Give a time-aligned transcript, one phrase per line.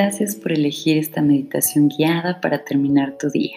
[0.00, 3.56] Gracias por elegir esta meditación guiada para terminar tu día.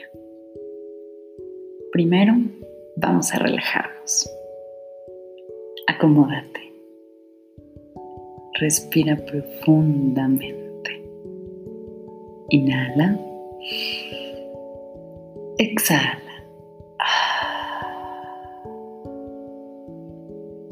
[1.91, 2.33] Primero,
[2.96, 4.28] vamos a relajarnos.
[5.85, 6.74] Acomódate.
[8.60, 11.06] Respira profundamente.
[12.49, 13.19] Inhala.
[15.60, 16.44] Exhala.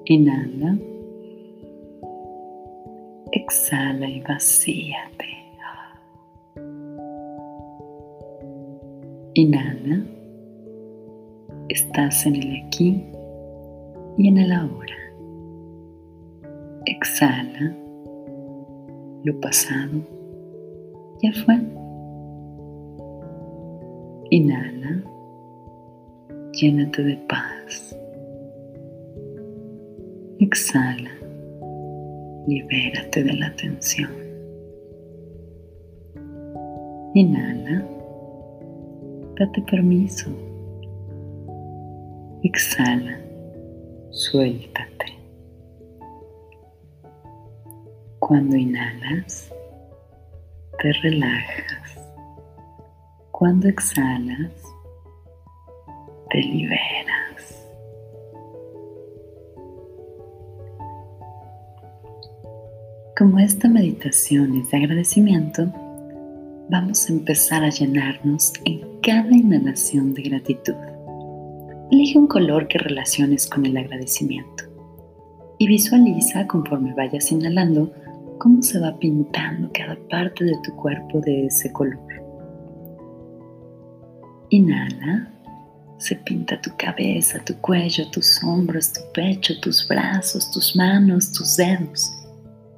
[0.06, 0.80] Inhala.
[3.32, 5.29] Exhala y vacíate.
[9.40, 10.04] Inhala.
[11.70, 13.02] Estás en el aquí
[14.18, 14.98] y en el ahora.
[16.86, 17.74] Exhala.
[19.24, 20.02] Lo pasado
[21.24, 21.58] ya fue.
[24.32, 25.04] Inhala.
[26.52, 27.98] Llénate de paz.
[30.40, 31.12] Exhala.
[32.46, 34.12] Libérate de la tensión.
[37.14, 37.99] Inhala
[39.40, 40.30] date permiso.
[42.44, 43.18] Exhala,
[44.12, 45.18] suéltate.
[48.20, 49.50] Cuando inhalas,
[50.82, 52.00] te relajas.
[53.32, 54.52] Cuando exhalas,
[56.30, 57.66] te liberas.
[63.18, 65.89] Como esta meditación es de agradecimiento,
[66.70, 70.76] vamos a empezar a llenarnos en cada inhalación de gratitud.
[71.92, 74.66] Elige un color que relaciones con el agradecimiento
[75.58, 77.92] y visualiza conforme vayas inhalando
[78.38, 82.00] cómo se va pintando cada parte de tu cuerpo de ese color.
[84.52, 85.34] Inhala,
[85.98, 91.58] se pinta tu cabeza, tu cuello, tus hombros, tu pecho, tus brazos, tus manos, tus
[91.58, 92.12] dedos.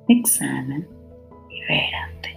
[0.07, 0.81] Exhala,
[1.49, 2.30] libérate.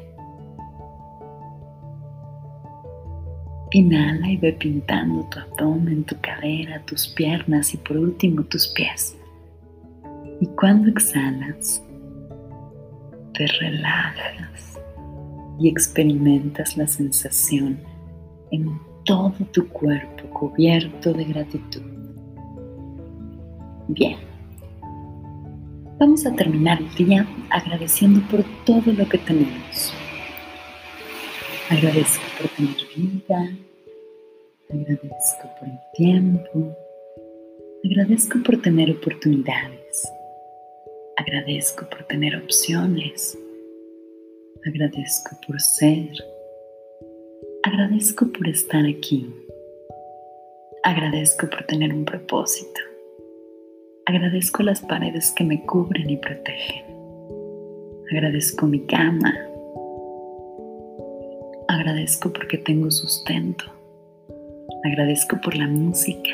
[3.74, 9.16] Inhala y ve pintando tu abdomen, tu cadera, tus piernas y por último tus pies.
[10.40, 11.82] Y cuando exhalas,
[13.32, 14.78] te relajas
[15.58, 17.80] y experimentas la sensación
[18.52, 21.82] en todo tu cuerpo cubierto de gratitud.
[23.88, 24.18] Bien,
[25.98, 29.92] vamos a terminar el día agradeciendo por todo lo que tenemos.
[31.70, 33.56] Agradezco por tener vida,
[34.68, 36.76] agradezco por el tiempo,
[37.82, 40.12] agradezco por tener oportunidades,
[41.16, 43.38] agradezco por tener opciones,
[44.66, 46.10] agradezco por ser,
[47.62, 49.34] agradezco por estar aquí,
[50.82, 52.82] agradezco por tener un propósito,
[54.04, 56.84] agradezco las paredes que me cubren y protegen,
[58.10, 59.34] agradezco mi cama,
[61.74, 63.64] Agradezco porque tengo sustento.
[64.84, 66.30] Agradezco por la música.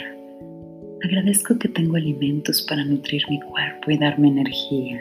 [1.02, 5.00] Agradezco que tengo alimentos para nutrir mi cuerpo y darme energía.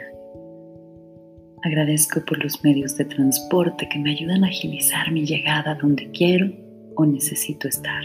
[1.62, 6.50] Agradezco por los medios de transporte que me ayudan a agilizar mi llegada donde quiero
[6.96, 8.02] o necesito estar.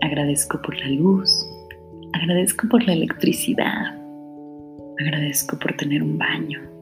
[0.00, 1.30] Agradezco por la luz.
[2.14, 3.94] Agradezco por la electricidad.
[4.98, 6.77] Agradezco por tener un baño.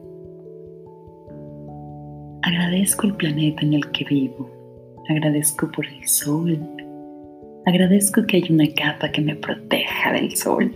[2.47, 4.49] Agradezco el planeta en el que vivo.
[5.09, 6.57] Agradezco por el sol.
[7.65, 10.73] Agradezco que hay una capa que me proteja del sol.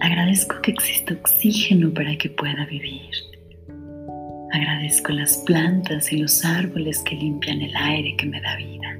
[0.00, 3.10] Agradezco que existe oxígeno para que pueda vivir.
[4.52, 8.98] Agradezco las plantas y los árboles que limpian el aire que me da vida.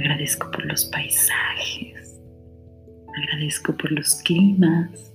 [0.00, 2.20] Agradezco por los paisajes.
[3.16, 5.14] Agradezco por los climas.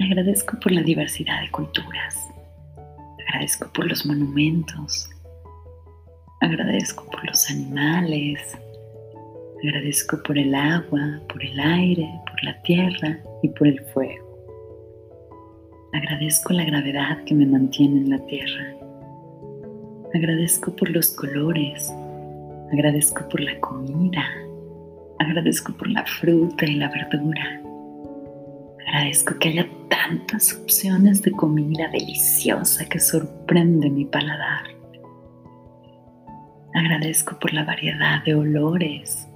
[0.00, 2.16] Agradezco por la diversidad de culturas.
[3.36, 5.10] Agradezco por los monumentos.
[6.40, 8.56] Agradezco por los animales.
[9.62, 14.24] Agradezco por el agua, por el aire, por la tierra y por el fuego.
[15.92, 18.74] Agradezco la gravedad que me mantiene en la tierra.
[20.14, 21.92] Agradezco por los colores.
[22.72, 24.24] Agradezco por la comida.
[25.18, 27.65] Agradezco por la fruta y la verdura.
[28.86, 34.64] Agradezco que haya tantas opciones de comida deliciosa que sorprende mi paladar.
[36.72, 39.26] Agradezco por la variedad de olores.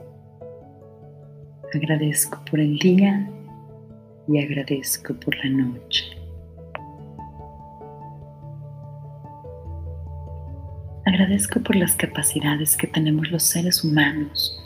[1.74, 3.28] Agradezco por el día
[4.28, 6.04] y agradezco por la noche.
[11.06, 14.56] Agradezco por las capacidades que tenemos los seres humanos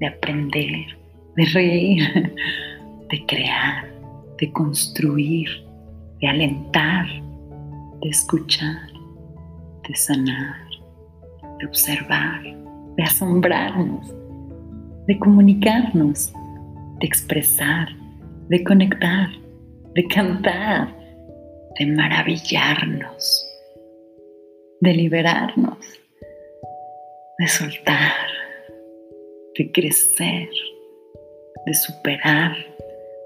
[0.00, 0.98] de aprender,
[1.36, 2.34] de reír,
[3.10, 3.91] de crear,
[4.38, 5.48] de construir,
[6.20, 7.06] de alentar,
[8.02, 8.88] de escuchar,
[9.88, 10.66] de sanar,
[11.58, 12.42] de observar,
[12.96, 14.14] de asombrarnos,
[15.06, 16.32] de comunicarnos,
[17.00, 17.88] de expresar,
[18.48, 19.28] de conectar,
[19.94, 20.94] de cantar,
[21.78, 23.48] de maravillarnos,
[24.80, 25.78] de liberarnos,
[27.38, 28.26] de soltar,
[29.56, 30.48] de crecer,
[31.66, 32.71] de superar,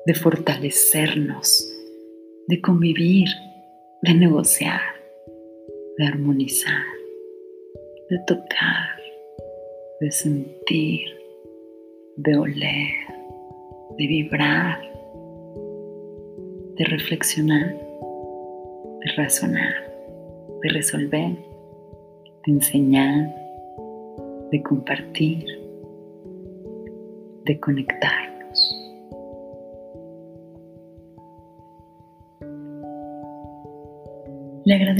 [0.07, 1.69] de fortalecernos,
[2.47, 3.27] de convivir,
[4.03, 4.81] de negociar,
[5.99, 6.85] de armonizar,
[8.09, 9.01] de tocar,
[10.01, 11.09] de sentir,
[12.19, 12.95] de oler,
[13.99, 14.81] de vibrar,
[16.77, 17.75] de reflexionar,
[19.01, 19.75] de razonar,
[20.63, 21.37] de resolver,
[22.47, 23.35] de enseñar,
[24.53, 25.45] de compartir,
[27.45, 28.16] de conectarnos.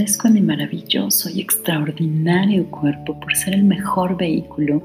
[0.07, 4.81] Agradezco a mi maravilloso y extraordinario cuerpo por ser el mejor vehículo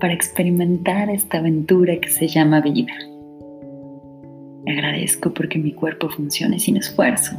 [0.00, 2.94] para experimentar esta aventura que se llama vida.
[4.66, 7.36] Agradezco porque mi cuerpo funcione sin esfuerzo.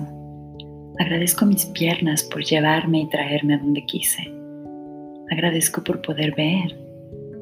[1.00, 4.32] Agradezco mis piernas por llevarme y traerme a donde quise.
[5.32, 6.78] Agradezco por poder ver.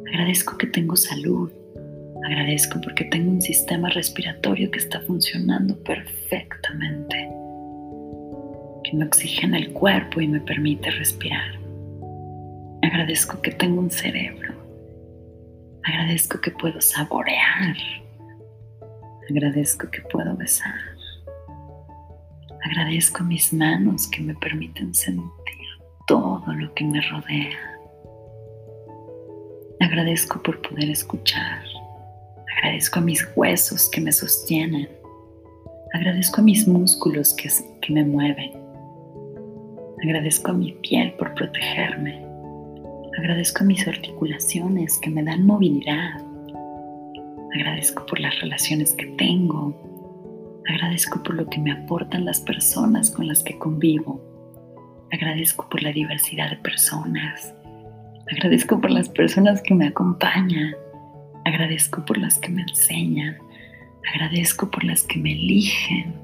[0.08, 1.52] Agradezco que tengo salud.
[2.24, 7.35] Agradezco porque tengo un sistema respiratorio que está funcionando perfectamente
[8.86, 11.60] que me oxigena el cuerpo y me permite respirar.
[12.84, 14.54] Agradezco que tengo un cerebro.
[15.84, 17.76] Agradezco que puedo saborear.
[19.30, 20.76] Agradezco que puedo besar.
[22.64, 25.32] Agradezco mis manos que me permiten sentir
[26.08, 27.58] todo lo que me rodea.
[29.80, 31.64] Agradezco por poder escuchar.
[32.58, 34.90] Agradezco a mis huesos que me sostienen.
[35.94, 37.50] Agradezco a mis músculos que,
[37.82, 38.65] que me mueven.
[40.04, 42.26] Agradezco a mi piel por protegerme.
[43.18, 46.22] Agradezco a mis articulaciones que me dan movilidad.
[47.54, 49.74] Agradezco por las relaciones que tengo.
[50.68, 54.22] Agradezco por lo que me aportan las personas con las que convivo.
[55.12, 57.54] Agradezco por la diversidad de personas.
[58.32, 60.74] Agradezco por las personas que me acompañan.
[61.46, 63.38] Agradezco por las que me enseñan.
[64.14, 66.16] Agradezco por las que me eligen.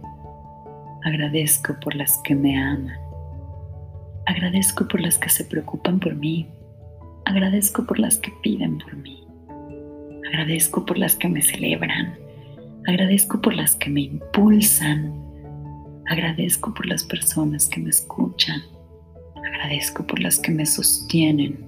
[1.04, 3.01] Agradezco por las que me aman.
[4.32, 6.48] Agradezco por las que se preocupan por mí.
[7.26, 9.28] Agradezco por las que piden por mí.
[10.26, 12.18] Agradezco por las que me celebran.
[12.88, 15.14] Agradezco por las que me impulsan.
[16.08, 18.62] Agradezco por las personas que me escuchan.
[19.36, 21.66] Agradezco por las que me sostienen.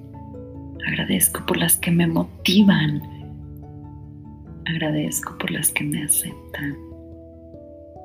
[0.87, 3.01] Agradezco por las que me motivan.
[4.67, 6.77] Agradezco por las que me aceptan.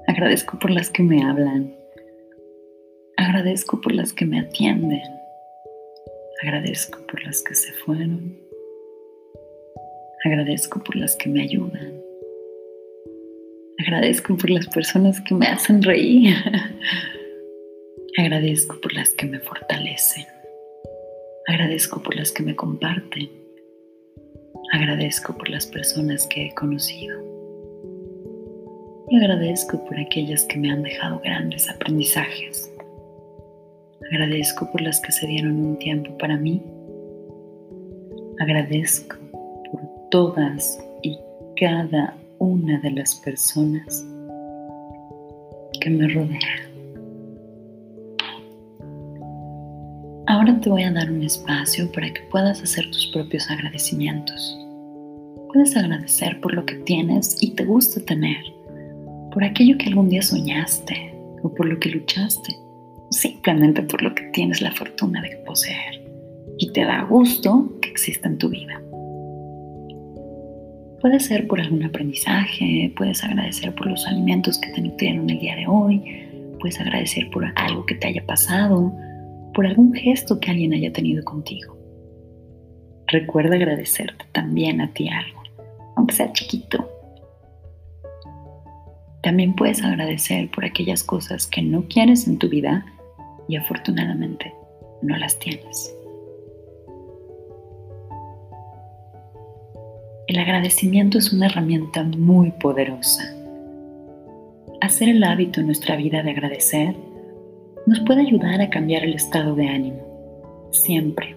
[0.08, 1.77] Agradezco por las que me hablan.
[3.28, 5.02] Agradezco por las que me atienden.
[6.42, 8.38] Agradezco por las que se fueron.
[10.25, 11.92] Agradezco por las que me ayudan.
[13.80, 16.36] Agradezco por las personas que me hacen reír.
[18.16, 20.24] Agradezco por las que me fortalecen.
[21.48, 23.28] Agradezco por las que me comparten.
[24.72, 27.22] Agradezco por las personas que he conocido.
[29.10, 32.72] Y agradezco por aquellas que me han dejado grandes aprendizajes.
[34.10, 36.62] Agradezco por las que se dieron un tiempo para mí.
[38.41, 39.17] Agradezco
[39.70, 41.19] por todas y
[41.60, 44.06] cada una de las personas
[45.81, 46.69] que me rodean.
[50.27, 54.58] Ahora te voy a dar un espacio para que puedas hacer tus propios agradecimientos.
[55.53, 58.43] Puedes agradecer por lo que tienes y te gusta tener,
[59.32, 62.68] por aquello que algún día soñaste o por lo que luchaste
[63.10, 66.03] simplemente por lo que tienes la fortuna de poseer
[66.58, 68.82] y te da gusto que exista en tu vida.
[71.00, 75.55] Puede ser por algún aprendizaje, puedes agradecer por los alimentos que te nutrieron el día
[75.55, 76.03] de hoy,
[76.58, 78.93] puedes agradecer por algo que te haya pasado,
[79.55, 81.77] por algún gesto que alguien haya tenido contigo.
[83.06, 85.43] Recuerda agradecerte también a ti algo,
[85.96, 86.91] aunque sea chiquito.
[89.22, 92.84] También puedes agradecer por aquellas cosas que no quieres en tu vida
[93.48, 94.55] y afortunadamente
[95.02, 95.94] no las tienes.
[100.28, 103.34] El agradecimiento es una herramienta muy poderosa.
[104.82, 106.94] Hacer el hábito en nuestra vida de agradecer
[107.86, 110.69] nos puede ayudar a cambiar el estado de ánimo.
[110.70, 111.34] Siempre,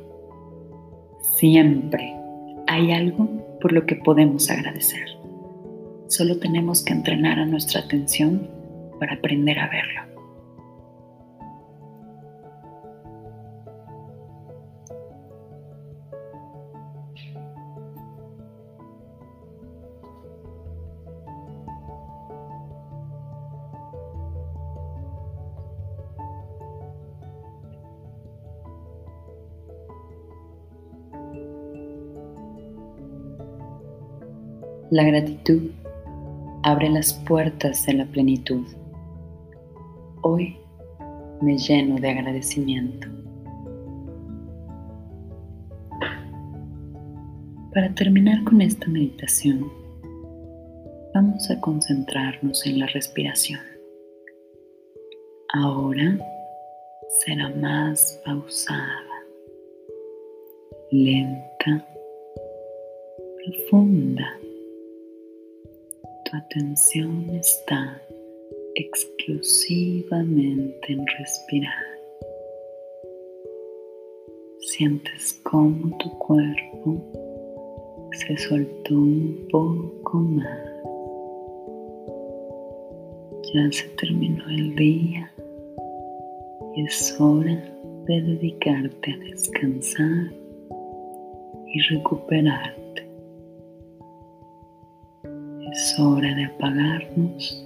[1.37, 2.13] siempre
[2.67, 3.29] hay algo
[3.61, 5.07] por lo que podemos agradecer.
[6.07, 8.49] Solo tenemos que entrenar a nuestra atención
[8.99, 10.00] para aprender a verlo.
[34.91, 35.71] La gratitud
[36.63, 38.67] abre las puertas de la plenitud.
[40.21, 40.57] Hoy
[41.39, 43.07] me lleno de agradecimiento.
[47.73, 49.71] Para terminar con esta meditación,
[51.13, 53.61] vamos a concentrarnos en la respiración.
[55.53, 56.19] Ahora
[57.23, 59.23] será más pausada,
[60.91, 61.87] lenta,
[63.69, 64.37] profunda.
[66.31, 68.01] Tu atención está
[68.75, 71.83] exclusivamente en respirar.
[74.59, 77.03] Sientes cómo tu cuerpo
[78.13, 80.57] se soltó un poco más.
[83.53, 85.29] Ya se terminó el día
[86.77, 87.61] y es hora
[88.05, 90.31] de dedicarte a descansar
[91.67, 92.80] y recuperarte.
[95.71, 97.65] Es hora de apagarnos.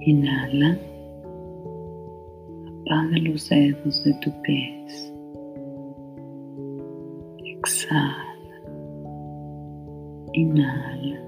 [0.00, 0.78] Inhala.
[2.86, 5.12] Apaga los dedos de tu pies.
[7.44, 8.62] Exhala.
[10.32, 11.20] Inhala.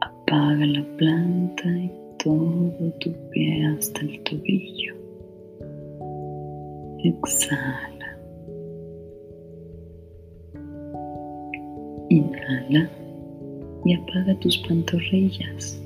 [0.00, 1.90] Apaga la planta y
[2.22, 4.94] todo tu pie hasta el tobillo.
[7.02, 7.91] Exhala.
[12.12, 12.90] Inhala
[13.86, 15.80] y apaga tus pantorrillas.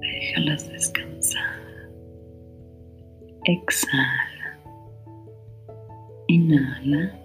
[0.00, 1.60] Déjalas descansar.
[3.44, 4.58] Exhala.
[6.26, 7.16] Inhala.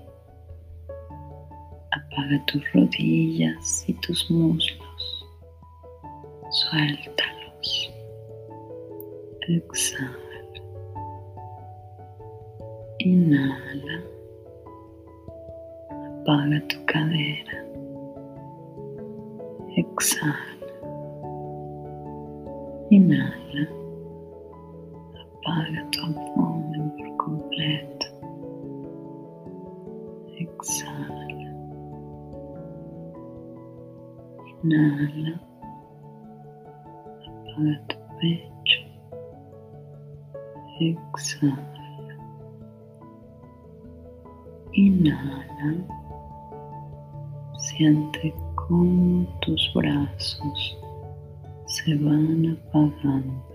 [1.91, 5.25] Apaga tus rodillas y tus muslos.
[6.51, 7.50] Suéltalo.
[9.48, 10.13] Exhala.
[13.00, 14.03] Inhala.
[16.22, 17.68] Apaga tu cadera.
[19.99, 20.33] Exhala.
[22.89, 23.63] Inhala.
[25.21, 28.07] Apaga tu abdomen por completo.
[30.39, 31.49] Exhala.
[34.63, 35.33] Inhala.
[37.27, 38.81] Apaga tu pecho.
[40.79, 42.15] Exhala.
[44.71, 45.69] Inhala.
[47.57, 48.33] Siente
[48.69, 50.77] cómo tus brazos
[51.65, 53.49] se van apagando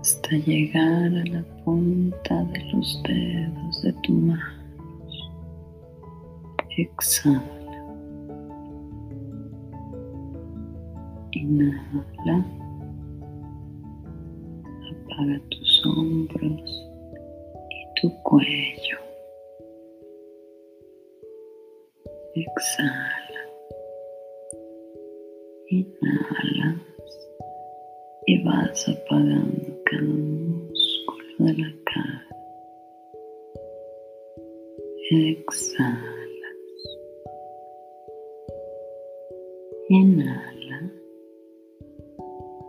[0.00, 4.64] hasta llegar a la punta de los dedos de tu mano.
[6.76, 7.40] Exhala.
[11.30, 12.44] Inhala.
[14.90, 16.88] Apaga tus hombros
[17.70, 18.93] y tu cuello.
[22.46, 23.42] Exhala.
[25.70, 26.80] Inhalas
[28.26, 32.26] y vas apagando cada músculo de la cara.
[35.10, 36.18] Exhalas.
[39.88, 40.92] Inhala.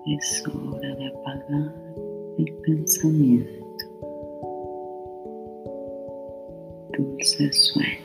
[0.06, 1.74] Es hora de apagar
[2.38, 3.86] el pensamiento.
[6.94, 8.05] Dulce sueño.